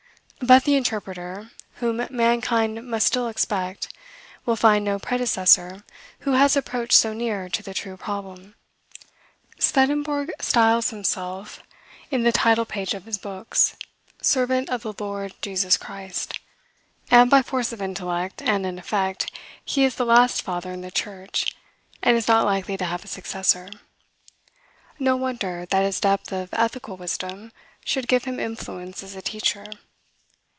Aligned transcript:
But 0.43 0.63
the 0.63 0.75
interpreter, 0.75 1.51
whom 1.75 2.07
mankind 2.09 2.89
must 2.89 3.05
still 3.05 3.27
expect, 3.27 3.93
will 4.43 4.55
find 4.55 4.83
no 4.83 4.97
predecessor 4.97 5.83
who 6.21 6.31
has 6.31 6.55
approached 6.55 6.93
so 6.93 7.13
near 7.13 7.47
to 7.49 7.61
the 7.61 7.75
true 7.75 7.95
problem. 7.95 8.55
Swedenborg 9.59 10.31
styles 10.39 10.89
himself, 10.89 11.61
in 12.09 12.23
the 12.23 12.31
title 12.31 12.65
page 12.65 12.95
of 12.95 13.05
his 13.05 13.19
books, 13.19 13.77
"Servant 14.19 14.69
of 14.71 14.81
the 14.81 14.93
Lord 14.99 15.35
Jesus 15.43 15.77
Christ;" 15.77 16.39
and 17.11 17.29
by 17.29 17.43
force 17.43 17.71
of 17.71 17.79
intellect, 17.79 18.41
and 18.41 18.65
in 18.65 18.79
effect, 18.79 19.31
he 19.63 19.83
is 19.85 19.93
the 19.93 20.05
last 20.07 20.41
Father 20.41 20.71
in 20.71 20.81
the 20.81 20.89
Church, 20.89 21.55
and 22.01 22.17
is 22.17 22.27
not 22.27 22.45
likely 22.45 22.77
to 22.77 22.85
have 22.85 23.05
a 23.05 23.07
successor. 23.07 23.69
No 24.97 25.15
wonder 25.15 25.67
that 25.67 25.83
his 25.85 25.99
depth 25.99 26.31
of 26.33 26.49
ethical 26.53 26.97
wisdom 26.97 27.51
should 27.85 28.07
give 28.07 28.23
him 28.23 28.39
influence 28.39 29.03
as 29.03 29.15
a 29.15 29.21
teacher. 29.21 29.67